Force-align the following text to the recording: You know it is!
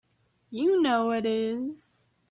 You 0.49 0.81
know 0.81 1.11
it 1.11 1.27
is! 1.27 2.09